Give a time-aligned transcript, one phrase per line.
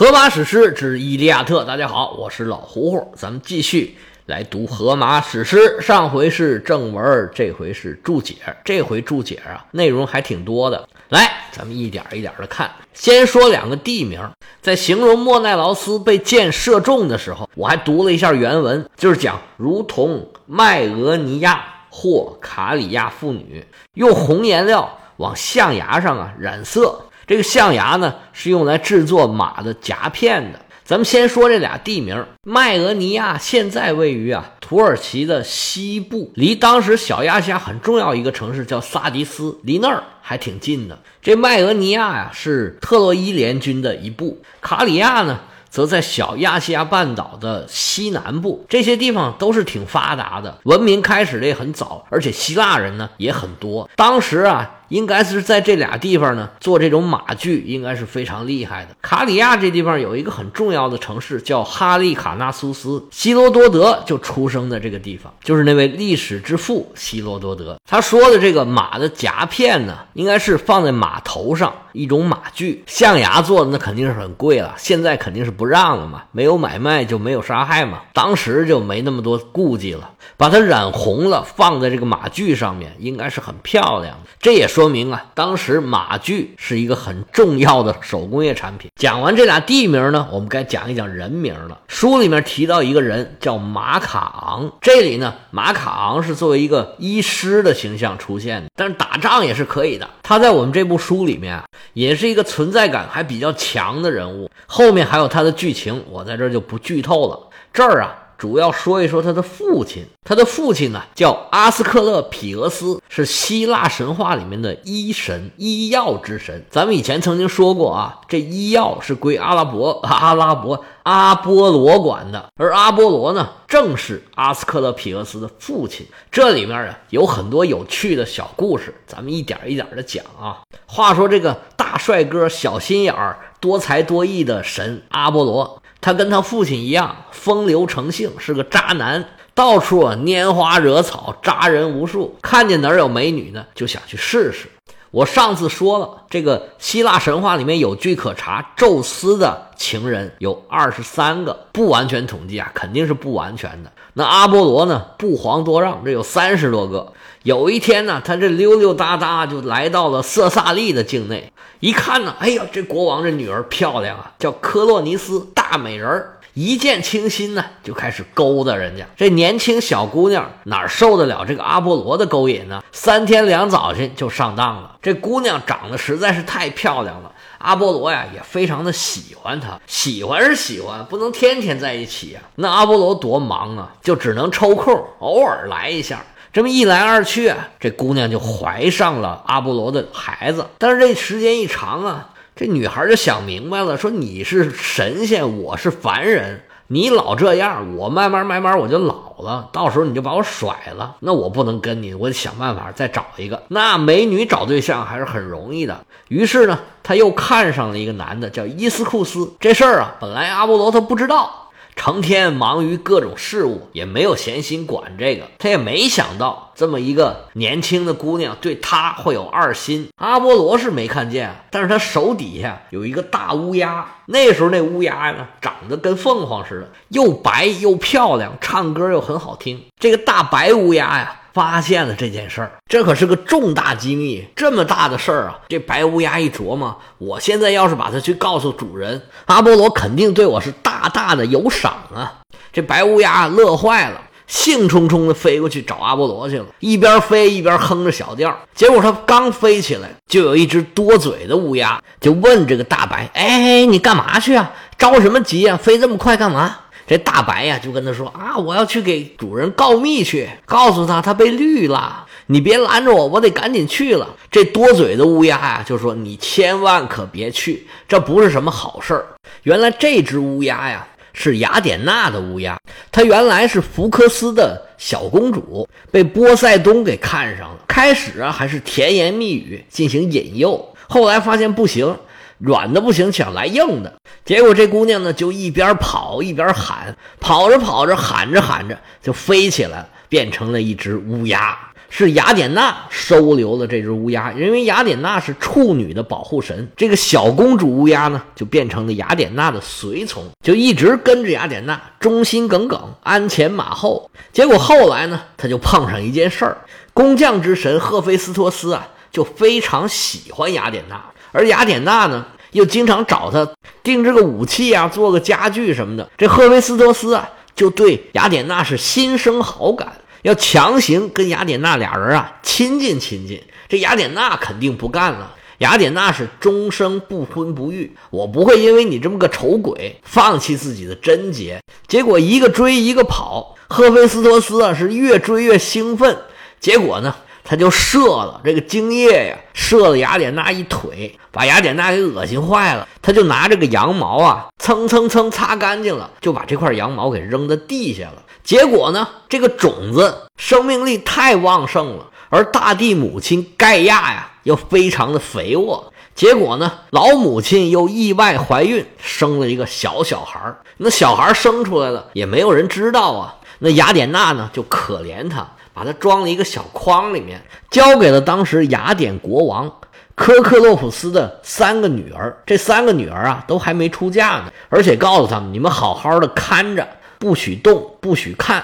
[0.00, 5.76] 荷马史诗之《伊利亚特》，大家好，我是老胡胡，咱们继续来读荷马史诗。
[5.78, 8.36] 上回是正文，这回是注解。
[8.64, 10.88] 这回注解啊，内容还挺多的。
[11.10, 12.70] 来，咱们一点一点的看。
[12.94, 14.18] 先说两个地名，
[14.62, 23.62] 在形容莫奈劳斯被箭射中的时候，我还读了一下原文，就是讲如同麦俄尼亚或卡里亚妇女
[23.92, 26.98] 用红颜料往象牙上啊染色。
[27.30, 30.58] 这个象牙呢，是用来制作马的夹片的。
[30.82, 40.98] 咱们先说这俩地名，麦俄尼亚现在位于啊土耳其的西部，离当时小亚细亚很重要一个城市叫萨迪斯，离那儿还挺近的。
[41.22, 48.66] 这麦俄尼亚呀是特洛伊联军的一部，卡里亚呢则在小亚细亚半岛的西南部。
[48.68, 53.88] 这些地方都是挺发达的，文明开始的也很早，而且希腊人呢也很多。
[53.94, 54.78] 当时啊。
[54.90, 58.94] 应该是在这俩地方呢做这种马具，应该是非常厉害的。
[59.00, 67.78] 卡里亚这地方有一个很重要的城市叫哈利卡纳苏斯，希罗多德就出生在这个地方，就是那位历史之父希罗多德。
[67.88, 84.30] 他说的这个马的夹片呢，应该是放在马头上一种马具，象牙做的那肯定是很贵了，现在肯定是不让了嘛，没有买卖就没有杀害嘛，当时就没那么多顾忌了，把它染红了放在这个马具上面，应该是很漂亮的。
[84.40, 84.79] 这也说。
[84.80, 88.90] 说明啊，当时马具是一个很重要的手工业产品。
[88.96, 91.78] 讲完这俩地名呢，我们该讲一讲人名了。
[91.86, 100.08] 书里面提到一个人叫马卡昂，这里呢，马卡昂是作为一个医师的形象出现的，但是打仗也是可以的。
[100.22, 104.50] 他在我们这部书里面啊，也是一个存在感还比较强的人物。
[104.64, 107.38] 后面还有他的剧情，我在这就不剧透了。
[107.70, 108.16] 这儿啊。
[108.40, 116.64] 主要说一说他的父亲，他的父亲呢叫阿斯克勒皮俄斯，是希腊神话里面的医神、医药之神。
[116.70, 126.06] 咱们以前曾经说过啊，这医药是归阿拉伯、 阿拉伯、阿波罗管的，而阿波罗呢正是阿斯克勒皮俄斯的父亲。
[126.32, 130.60] 这里面啊有很多有趣的小故事，咱们一点一点的讲啊。
[130.86, 135.79] 话说这个大帅哥、小心眼儿、多才多艺的神阿波罗。
[136.00, 139.24] 他跟他父亲一样风流成性，是个渣男，
[139.54, 142.36] 到处拈花惹草，渣人无数。
[142.40, 144.68] 看见哪有美女呢，就想去试试。
[145.12, 153.90] 我上次说了，这个希腊神话里面有据可查，宙斯的情人有二十三个，不完全统计啊，肯定是不完全的。
[154.12, 157.12] 那阿波罗呢，不遑多让，这有三十多个。
[157.42, 166.36] 有一天呢，他这溜溜达达就来到了色萨利的境内，一看呢，哎呀，这国王这女儿漂亮啊，叫科洛尼斯，大美人儿。
[166.54, 169.06] 一见倾心呢，就开始勾搭人家。
[169.16, 172.82] 这年轻小姑娘哪受得了这个阿波罗的勾引呢？
[172.92, 174.96] 三天两早晨就上当了。
[175.00, 179.80] 这姑娘长得实在是太漂亮了，阿波罗呀也非常的喜欢她。
[179.86, 182.40] 喜欢是喜欢，不能天天在一起呀。
[182.56, 186.24] 那阿波罗多忙啊，就只能抽空偶尔来一下。
[186.52, 190.66] 这么一来二去啊，这姑娘就怀上了阿波罗的孩子。
[190.78, 192.29] 但是这时间一长啊。
[192.60, 203.62] 这女孩就想明白了，说你是神仙，我是凡人，你老这样，我慢慢慢慢我就老了，到时候你就把我甩了，那我不能跟你，我得想办法再找一个。
[203.68, 209.54] 那美女找对象还是很容易的，于是呢，他又看上了一个男的，叫伊斯库斯。
[209.58, 211.59] 这事儿啊，本来阿波罗他不知道。
[211.96, 215.44] 成天忙于各种事务，也没有闲心管这个。
[215.58, 220.08] 他也没想到这么一个年轻的姑娘对他会有二心。
[220.16, 224.06] 阿波罗是没看见，但是他手底下有一个大乌鸦。
[224.26, 229.82] 那时候那乌鸦呢，长得跟凤凰似的，又白又漂亮，唱歌又很好听。
[229.98, 231.36] 这个大白乌鸦呀。
[231.52, 235.58] 发现了这件事儿，这可是个重大机密，这么大的事儿啊！
[235.68, 242.40] 这白乌鸦一琢磨，我现在要是把它去告诉主人，阿波罗肯定对我是大大的有赏啊！
[242.72, 248.56] 这白乌鸦乐坏了，兴冲冲地飞过去找阿波罗去了，一边飞一边哼着小调。
[248.74, 254.70] 结果他刚飞起来，就有一只多嘴的乌鸦就问这个大白：“哎，你干嘛去啊？
[254.96, 255.76] 着什么急啊？
[255.76, 256.76] 飞这么快干嘛？”
[257.10, 264.36] 这大白呀，就跟他说啊，我要去给主人告密去，告诉他他被绿了，你别拦着我，我得赶紧去了。
[264.48, 269.26] 这多嘴的乌鸦呀，就说你千万可别去，这不是什么好事儿。
[269.64, 272.78] 原来这只乌鸦呀，是雅典娜的乌鸦，
[273.10, 277.78] 它原来是福克斯的小公主，被波塞冬给看上了。
[277.88, 282.16] 开始啊，还是甜言蜜语进行引诱，后来发现不行。
[282.60, 284.12] 软的不行，想来硬的，
[284.44, 291.76] 结果这姑娘呢就一边跑一边喊，跑着跑着喊着喊着就飞起来，变成了一只乌鸦。
[292.12, 296.90] 是雅典娜收留了这只乌鸦，因为雅典娜是处女的保护神。
[296.96, 304.28] 这个小公主乌鸦呢，就变成了雅典娜的随从，就一直跟着雅典娜，忠心耿耿，鞍前马后。
[304.52, 306.78] 结果后来呢，他就碰上一件事儿，
[307.14, 313.68] 工匠之神赫菲斯托斯啊，就非常喜欢雅典娜，而雅典娜呢，又经常找他
[314.02, 316.30] 定制个武器啊，做个家具什么的。
[316.36, 320.12] 这赫菲斯托斯啊，就对雅典娜是心生好感。
[320.42, 325.54] 要强行跟雅典娜俩人啊亲近亲近，这雅典娜肯定不干了。
[325.78, 331.80] 雅典娜是终生不婚不育，我不会因为你这么个丑鬼放弃自己的贞洁。
[332.06, 336.36] 结果一个追一个跑，赫菲斯托斯啊是越追越兴奋，
[336.78, 343.06] 结果呢他就射了这个精液呀，射了雅典娜一腿，把雅典娜给恶心坏了。
[343.22, 348.42] 他就拿这个羊毛啊蹭蹭蹭擦干净了，就把这块羊毛给扔在地下了。
[348.62, 356.12] 结果呢，这个种子生命力太旺盛了，而大地母亲盖亚呀又非常的肥沃。
[356.34, 360.60] 结果呢，老母亲又意外怀孕，生了一个小小孩
[360.98, 363.56] 那小孩生出来了，也没有人知道啊。
[363.80, 367.60] 那雅典娜呢，就可怜他，把他装了一个小筐里面，
[367.90, 369.90] 交给了当时雅典国王
[370.40, 372.56] 科克洛普斯的三个女儿。
[372.64, 377.06] 这三个女儿啊，都还没出嫁呢，而且告诉他们，你们好好的看着。
[377.38, 378.82] 不许动，不许看。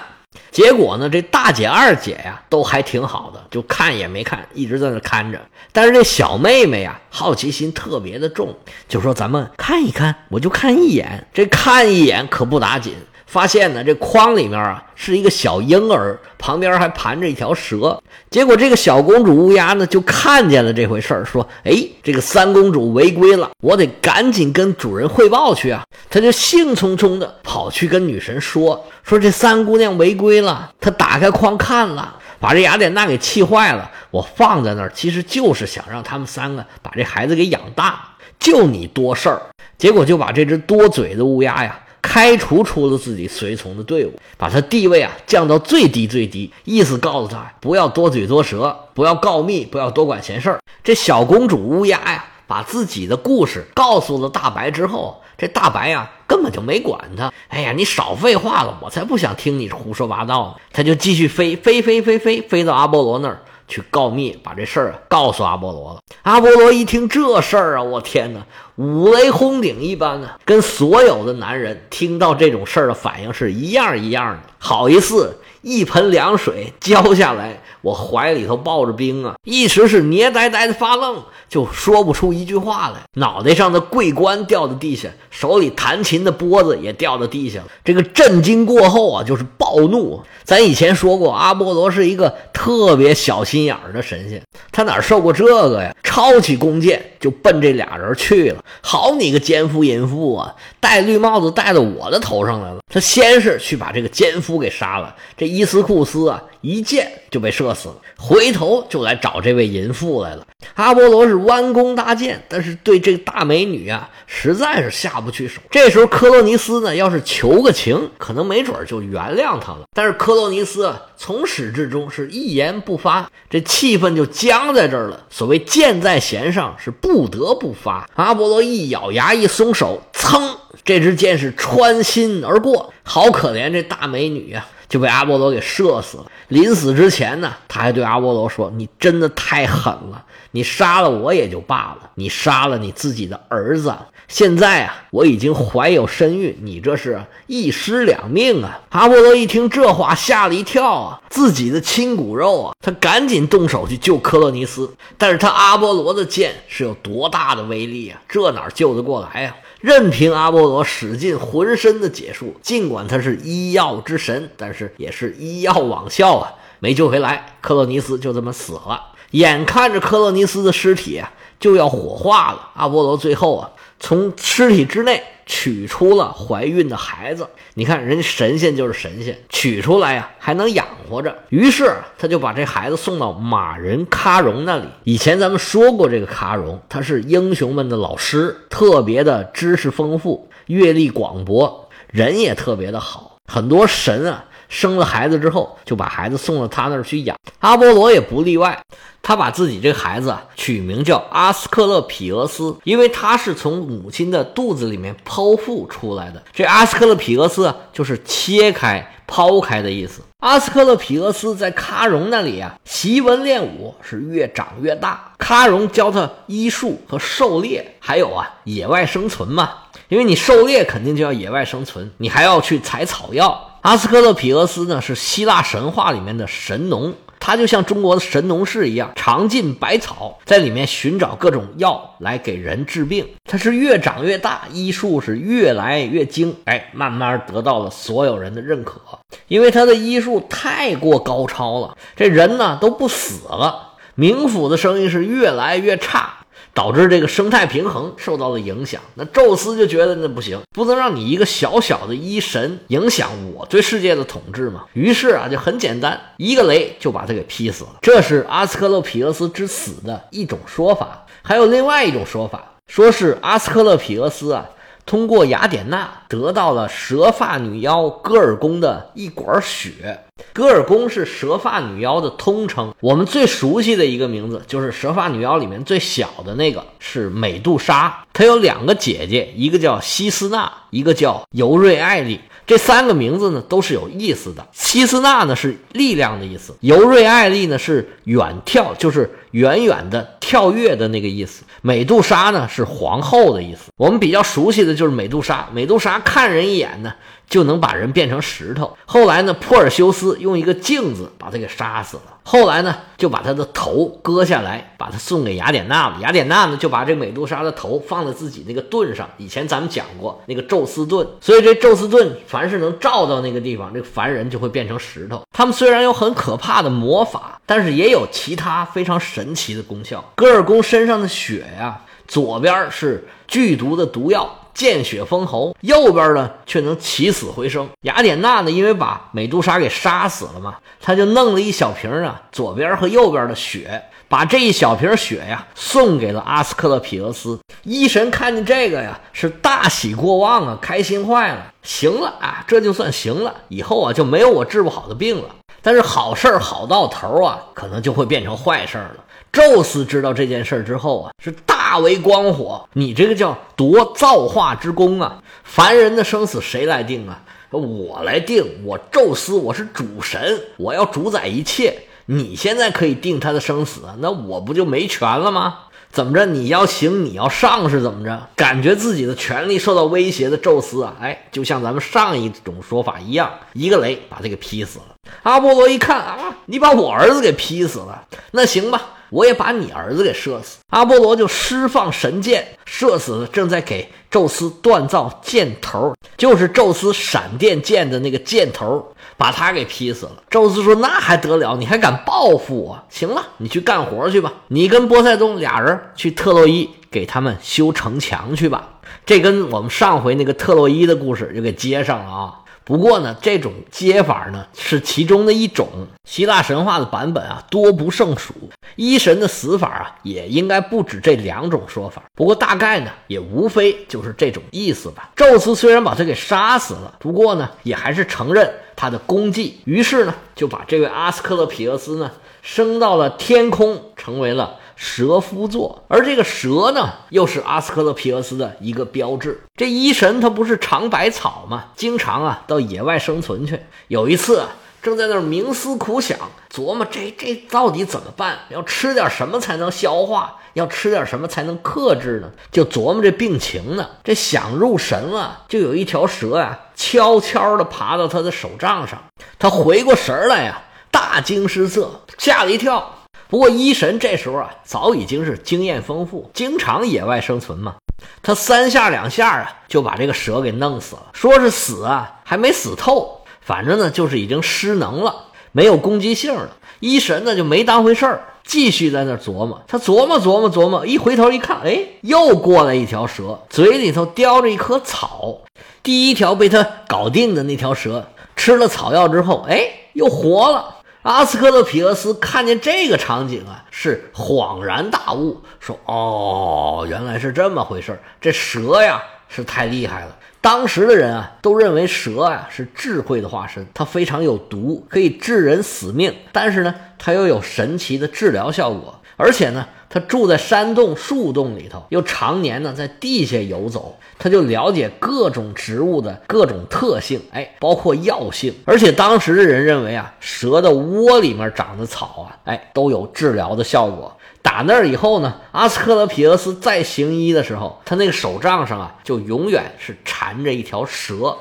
[0.51, 5.41] 结果呢，这大姐、二姐呀，都还挺好的，就看也没看，一直在那看着。
[5.71, 8.55] 但是这小妹妹呀，好奇心特别的重，
[8.87, 12.93] 就说：“咱们看一看，我就看一眼。”这看一眼可不打紧。
[13.27, 18.01] 发现呢，这筐里面啊是一个小婴儿，旁边还盘着一条蛇。
[18.29, 33.91] 结果这个小公主乌鸦呢就看见了这回事儿，说：“哎，这个三公主违规了，我得赶紧跟主人汇报去啊！”她就兴冲冲的跑去跟女神说：“说这三姑娘违规了，她打开筐看了，把这雅典娜给气坏了。
[34.09, 38.07] 我放在那儿，其实就是想让他们三个把这孩子给养大，
[38.39, 39.41] 就你多事儿。
[39.77, 50.59] 结果就把这只多嘴的乌鸦呀。”开除出了自己随从的队伍，把他地位啊降到最低最低，意思告诉他不要多嘴多舌，不要告密，不要多管闲事儿。
[50.81, 57.31] 这小公主乌鸦呀，把自己的故事告诉了大白之后，这大白呀根本就没管他。
[57.49, 60.61] 哎呀，你少废话了，我才不想听你胡说八道呢。
[60.71, 63.41] 他就继续飞飞飞飞飞飞到阿波罗那儿。
[63.67, 65.99] 去告密，把这事儿告诉阿波罗了。
[66.23, 74.41] 阿波罗一听这事儿啊，我天哪，五雷轰顶一般呢，跟所有的男人听到这种事儿的反应是一样一样的。
[74.57, 82.95] 好一似一盆凉水浇下来，我怀里头抱着冰啊，一时是捏呆呆的发愣，就说不出一句话来。
[83.15, 87.65] 脑袋上的桂冠掉到地下，手里弹琴的钵子也掉到地下了。
[87.83, 90.21] 这个震惊过后啊，就是暴怒。
[90.43, 95.93] 咱以前说过，阿波罗是一个特别小心眼儿的神仙，他哪受过这个呀？
[96.03, 98.63] 抄起弓箭就奔这俩人去了。
[98.81, 100.55] 好你个奸夫淫妇啊！
[100.79, 102.79] 戴绿帽子戴到我的头上来了。
[102.91, 107.95] 他先是去把这个奸夫给杀了，这伊斯库斯啊，一箭就被射死了。
[108.17, 110.45] 回头就来找这位淫妇来了。
[110.73, 115.61] 阿波罗是弯弓搭箭，但是对这大美女啊，实在是下不去手。
[115.69, 119.83] 这时候科洛尼斯呢，要是求个情，可能没准就原谅他了。
[119.93, 125.25] 但是科洛尼斯啊，从始至终是一言不发，这气氛就僵在这儿了。
[125.29, 128.09] 所谓箭在弦上，是不得不发。
[128.15, 132.91] 阿波罗一咬牙，一松手，噌，这支箭是穿心而过。
[133.03, 134.65] 好可怜这大美女呀！
[134.89, 136.25] 就被阿波罗给射死了。
[136.49, 143.93] 临死之前呢，他还对阿波罗说：“你真的太狠了，你杀了我也就罢了，你杀了你自己的儿子。
[144.27, 154.93] 现在啊，我已经怀有身孕，你这是一尸两命啊！”阿波罗一听这话，吓了一跳啊，自己的亲骨肉啊，他赶紧动手去救克洛尼斯。
[155.17, 158.21] 但是他阿波罗的剑是有多大的威力啊？
[158.27, 159.55] 这哪救得过来呀？
[159.79, 167.57] 任凭阿波罗使尽浑身的解数，尽管他是医药之神，但是也是医药网效啊，没救回来。
[167.61, 169.13] 克洛尼斯就这么死了。
[169.31, 171.21] 眼看着克洛尼斯的尸体
[171.59, 175.23] 就要火化了，阿波罗最后啊从尸体之内。
[175.49, 181.33] 取出了怀孕的孩子，你看人家神仙就是神仙，取出来呀还能养活着。
[181.47, 184.83] 于是他就把这孩子送到马人喀戎那里。
[185.05, 193.37] 以前咱们说过，这个喀戎他是英雄们的老师，特别的知识丰富，阅历广博，人也特别的好。
[193.49, 197.37] 很多神啊生了孩子之后，就把孩子送到他那儿去养。
[197.59, 198.79] 阿波罗也不例外，
[199.21, 206.41] 他把自己这孩子啊取名叫阿斯克勒皮俄斯，因为他是从母亲的肚子里面剖腹出来的。
[206.53, 210.21] 这阿斯克勒皮俄斯啊，就是切开、抛开的意思。
[210.39, 215.33] 阿斯克勒皮俄斯在喀戎那里啊，习文练武，是越长越大。
[215.39, 219.71] 喀戎教他医术和狩猎，还有啊野外生存嘛。
[220.09, 223.76] 因为你狩猎肯定就要野外生存，你还要去采草药。
[223.87, 233.25] 阿斯克勒皮俄斯呢是希腊神话里面的神农，他就像中国的神农氏一样，尝尽百草，在里面寻找各种药来给人治病。
[233.45, 238.99] 他是越长越大，医术是越来越精，哎，慢慢得到了所有人的认可。
[239.47, 246.36] 因为他的医术太过高超了，这人呢都不死了，冥府的生意是越来越差。
[246.73, 249.01] 导致这个生态平衡受到了影响。
[249.15, 254.85] 那宙斯就觉得那不行，不能让你一个小小的医神影响我对世界的统治嘛。
[254.93, 257.97] 于是啊，就很简单，一个雷就把他给劈死了。
[258.01, 261.25] 这是阿斯克勒皮俄斯之死的一种说法。
[261.43, 264.65] 还有另外一种说法，说是阿斯克勒皮俄斯啊，
[265.07, 270.19] 通过雅典娜得到了蛇发女妖戈尔宫的一管血。
[270.53, 282.41] 戈尔宫是蛇发女妖的通称，我们最熟悉的一个名字就是蛇发女妖里面最小的那个是美杜莎，她有两个姐姐，一个叫西斯娜，一个叫尤瑞艾丽。
[282.67, 284.67] 这三个名字呢都是有意思的。
[284.73, 291.63] 西斯娜呢是力量的意思，尤瑞艾丽呢是远眺，就是远远的跳跃的那个意思。
[291.81, 293.91] 美杜莎呢是皇后的意思。
[293.97, 297.13] 我们比较熟悉的就是美杜莎，美杜莎看人一眼呢。
[297.49, 298.97] 就能把人变成石头。
[299.05, 302.23] 后来呢，珀尔修斯用一个镜子把他给杀死了。
[302.43, 306.17] 后来呢，就把他的头割下来，把他送给雅典娜了。
[306.21, 309.29] 雅典娜呢，就把这美杜莎的头放在自己那个盾上。
[309.37, 315.41] 以前咱们讲过那个宙斯盾，所以这宙斯盾凡是能照到那个地方，这个凡人就会变成石头。
[315.51, 320.23] 他们虽然有很可怕的魔法，但是也有其他非常神奇的功效。
[320.35, 321.99] 戈尔宫身上的血呀，
[322.29, 324.49] 左边是剧毒的毒药。
[324.77, 327.89] 见血封喉，右边呢却能起死回生。
[328.01, 337.59] 雅典娜呢，因为把美杜莎给杀死了嘛，他就弄了一小瓶啊，左边和右边的血，把这一小瓶血呀送给了阿斯克勒庇俄斯。
[337.81, 341.73] 医神看见这个呀，是大喜过望啊，开心坏了。
[341.81, 345.49] 行了啊，这就算行了，以后啊就没有我治不好的病了。
[345.81, 349.15] 但是好事好到头啊，可能就会变成坏事了。
[349.51, 352.87] 宙斯知道这件事之后啊，是大为光火。
[352.93, 355.41] 你这个叫夺造化之功啊！
[355.63, 357.41] 凡人的生死谁来定啊？
[357.71, 358.65] 我来定。
[358.85, 362.03] 我宙斯，我是主神，我要主宰一切。
[362.25, 365.79] 你现在可以定他的生死，那我不就没权了吗？
[366.09, 366.45] 怎么着？
[366.45, 368.47] 你要行，你要上是怎么着？
[368.55, 375.15] 感觉自己的权力受到威胁的宙斯啊，哎，就像咱们上一种说法一样，一个雷把他给劈死了。
[375.43, 379.01] 阿波罗一看啊，你把我儿子给劈死了，那行吧。
[379.29, 390.43] 我也把你儿子给射死，阿波罗就释放神箭，射死了正在给宙斯锻造箭头，就是宙斯闪电箭的那个箭头，把他给劈死了。
[390.49, 391.75] 宙斯说：“那还得了？
[391.77, 393.03] 你还敢报复我？
[393.09, 398.89] 行了，你去干活去吧，你跟波塞冬俩人去特洛伊给他们修城墙去吧。”
[399.25, 402.53] 这跟我们上回那个特洛伊的故事就给接上了啊。
[402.87, 406.07] 不过呢，这种接法呢是其中的一种。
[406.23, 408.53] 希腊神话的版本啊多不胜数，
[408.95, 412.23] 医神的死法啊也应该不止这两种说法。
[412.33, 415.31] 不过大概呢也无非就是这种意思吧。
[415.35, 424.75] 宙斯虽然把他给杀死了，不过呢也还是承认他的功绩，于是呢就把这位阿斯克勒皮俄斯呢升到了天空，成为了。
[424.97, 429.61] 蛇夫座，而这个蛇呢，又是阿斯克勒皮俄斯的一个标志。
[429.75, 431.85] 这医神他不是尝百草吗？
[431.95, 433.79] 经常啊到野外生存去。
[434.07, 434.69] 有一次啊
[435.03, 436.37] 正在那儿冥思苦想，
[436.73, 438.57] 琢磨这这到底怎么办？
[438.69, 440.55] 要吃点什么才能消化？
[440.73, 442.49] 要吃点什么才能克制呢？
[442.71, 444.07] 就琢磨这病情呢。
[444.23, 449.23] 这想入神了，就有一条蛇啊，悄悄地爬到他的手杖上。
[449.59, 453.13] 他回过神来呀，大惊失色，吓了一跳。
[453.49, 457.95] 不过，医神这时候啊，早已经是经验丰富，经常野外生存嘛。
[458.41, 461.27] 他三下两下啊，就把这个蛇给弄死了。
[461.33, 466.71] 说是死啊，还没死透，反正呢，就是已经失能了，没有攻击性了。
[466.99, 469.81] 医神呢，就没当回事儿，继续在那琢磨。
[469.87, 475.59] 他琢磨琢磨琢磨，一回头一看，哎，又过来一条蛇，嘴里头叼着一颗草。
[476.03, 480.96] 第一条被他搞定的那条蛇，吃了草药之后，哎，又活了。
[481.27, 490.37] 阿斯克勒皮俄斯看见这个场景啊，是恍然大悟，说：“哦，原来是这么回事这蛇呀，是太厉害了。
[490.61, 496.33] 当时的人啊，都认为蛇啊是智慧的化身，它非常有毒，可以致人死命。
[496.53, 508.73] 但是呢，它又有神奇的治疗效果，而且呢，他住在山洞、树洞里头，又常年呢在地下游走，他就了解各种植物的各种特性，哎，包括药性。
[508.85, 514.33] 而且当时的人认为啊，蛇的窝里面长的草啊，哎，都有治疗的效果。
[514.61, 521.57] 打那儿以后呢，阿斯克勒皮俄斯再行医的时候，他那个手杖上啊，就永远是缠着一条蛇。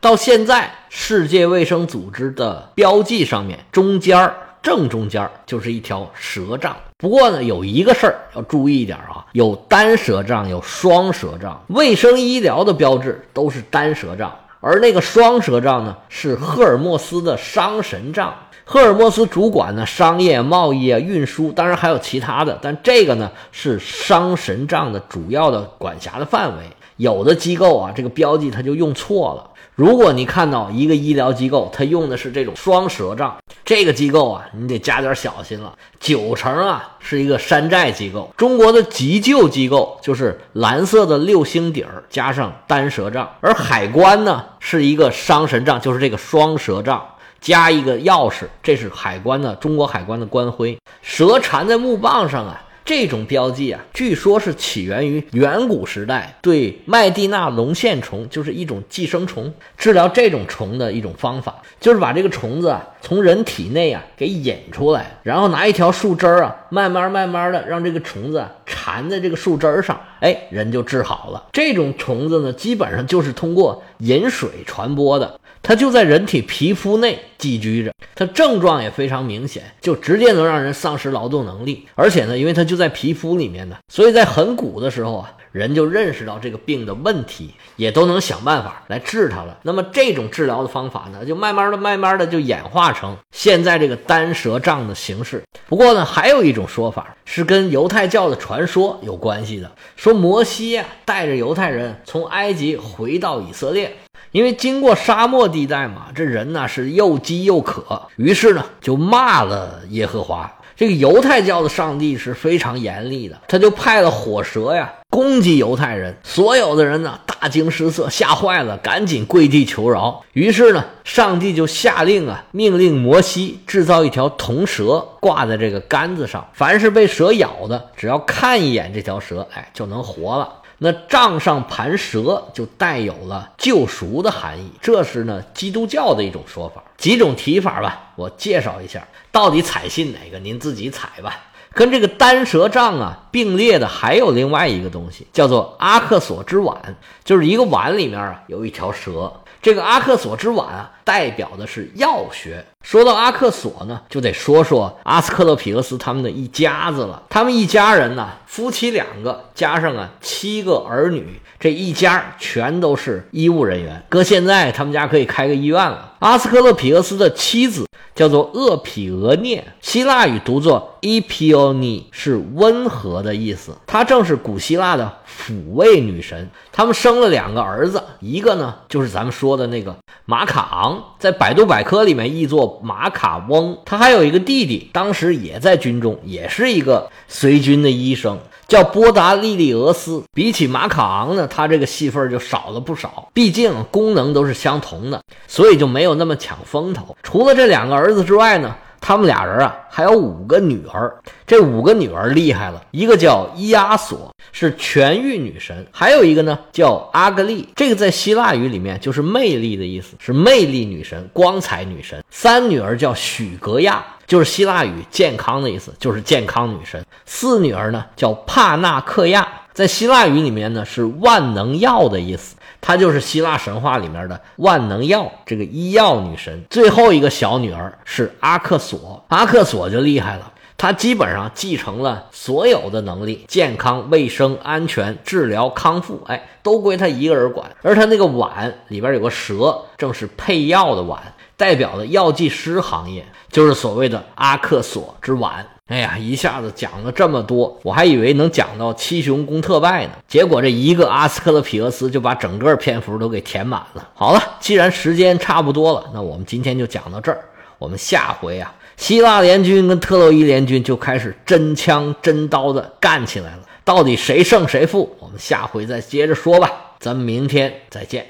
[0.00, 6.76] 到现在，世界卫生组织的标记上面中间儿正中间儿就是一条蛇杖。
[6.98, 11.62] 不过呢，有一个事儿要注意一点啊，有单蛇杖，有双蛇杖。
[11.68, 18.34] 卫生医疗的标志都是单蛇杖，而那个双蛇杖呢，是赫尔墨斯的商神杖。
[18.64, 26.64] 赫尔墨斯主管呢商业、贸易啊、运输，当然还有其他的，但这个呢是商神杖的主要的管辖的范围。
[26.96, 29.49] 有的机构啊，这个标记它就用错了。
[29.80, 33.34] 如果你看到一个医疗机构，它用的是这种双蛇杖，
[33.64, 35.72] 这个机构啊，你得加点小心了。
[35.98, 38.30] 九成啊是一个山寨机构。
[38.36, 47.02] 中国的急救机构就是蓝色的六星底儿加上单蛇杖，而海关呢是一个伤神杖，就是这个双蛇杖。
[47.40, 50.78] 加一个钥匙，这是海关的中国海关的官徽。
[51.00, 71.46] 蛇缠在木棒上啊，这种标记啊，据说是起源于远古时代对麦地那龙线虫，就是一种寄生虫，治疗这种虫的一种方法，就是把这个虫子啊从人体内啊给引出来，然后拿一条树枝啊，慢慢慢慢的让这个虫子缠在这个树枝上，哎，人就治好了。
[71.52, 75.38] 这种虫子呢，基本上就是通过饮水传播的。
[75.62, 81.86] 它就在人体皮肤内寄居着，它症状也非常明显，就直接能让人丧失劳动能力。
[81.94, 89.58] 而且呢，因为它就在皮肤里面呢，所以在很古的时候啊，人就认识到这个病的问题，也都能想办法来治它了。
[89.62, 95.42] 那么这种治疗的方法呢，就慢慢的、慢慢的就演化成现在这个单蛇杖的形式。
[95.68, 103.94] 不过呢，还有一种说法是跟犹太教的传说有关系的，说摩西呀带着犹太人从埃及回到以色列。
[104.32, 110.50] 因为经过沙漠地带嘛，这人呢是又饥又渴，于是呢就骂了耶和华。
[110.76, 116.16] 这个犹太教的上帝是非常严厉的，他就派了火蛇呀攻击犹太人。
[116.22, 120.24] 所有的人呢大惊失色，吓坏了，赶紧跪地求饶。
[120.32, 130.48] 于是呢，上帝就下令啊，命令摩西制造一条铜蛇，挂在这个杆子上，凡是被蛇咬的，只要看一眼这条蛇，哎，就能活了。
[130.82, 136.82] 那杖上盘蛇就带有了救赎的含义，这是呢基督教的一种说法。
[136.96, 141.38] 几种提法吧，我介绍一下，到底采信哪个，您自己采吧。
[141.74, 149.30] 跟这个单蛇杖啊并列的还有另外一个东西，叫做阿克索之碗，就是一个碗里面啊有一条蛇。
[149.60, 152.64] 这个阿克索之碗啊，代表的是药学。
[152.82, 157.22] 说到阿克索呢，就得说说阿斯克勒皮俄斯他们的一家子了。
[157.28, 164.02] 他们一家人呢，夫妻两个加上啊七个儿女，这一家全都是医务人员。
[164.08, 166.14] 搁现在，他们家可以开个医院了。
[166.20, 173.72] 阿斯克勒皮俄斯的妻子叫做厄匹俄涅，希腊语读作伊皮欧尼，是温和的意思。
[173.86, 176.50] 她正是古希腊的抚慰女神。
[176.72, 182.69] 他们生了两个儿子，一个呢就是咱们说的那个马卡昂，在百度百科里面译作。
[182.82, 190.22] 马卡翁，他还有一个弟弟，当时也在军中，也是一个随军的医生，叫波达利利俄斯。
[190.32, 193.28] 比起马卡昂呢，他这个戏份就少了不少。
[193.32, 197.16] 毕竟功能都是相同的，所以就没有那么抢风头。
[197.22, 198.76] 除了这两个儿子之外呢？
[199.00, 201.12] 他们俩人啊，还有五个女儿。
[201.46, 212.22] 这五个女儿厉害了，一个叫伊阿索，是全域女神；还有一个呢，叫阿格丽，这个在希腊语里面就是魅力的意思，是魅力女神、光彩女神。
[212.30, 217.04] 三女儿叫许格亚，就是希腊语健康的意思，就是健康女神。
[217.26, 222.56] 四女儿呢叫帕纳克亚，在希腊语里面呢是万能药的意思。
[222.82, 226.64] 她就是希腊神话里面的万能药，这个医药女神。
[226.70, 237.70] 最后一个小女儿是阿克索，阿克索就厉害了，她基本上继承了所有的能力，健康、卫生、安全、治疗、康复，哎，都归她一个人管。
[237.82, 241.20] 而她那个碗里边有个蛇，正是配药的碗，
[241.60, 245.66] 代表的药剂师行业，就是所谓的阿克索之碗。
[245.88, 254.08] 哎呀，一下子讲了这么多，我还以为能讲到七雄攻特拜呢，结果这一个阿斯克勒皮俄斯就把整个篇幅都给填满了。
[254.14, 257.44] 好了，既然时间差不多了，那我们今天就讲到这儿。
[257.76, 265.14] 我们下回啊，希腊联军跟特洛伊联军就开始真枪真刀的干起来了，到底谁胜谁负？
[265.18, 266.70] 我们下回再接着说吧。
[266.98, 268.26] 咱们明天再见。